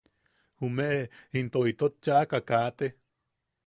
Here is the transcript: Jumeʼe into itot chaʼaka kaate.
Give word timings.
Jumeʼe 0.59 1.01
into 1.39 1.59
itot 1.71 1.93
chaʼaka 2.03 2.37
kaate. 2.49 2.85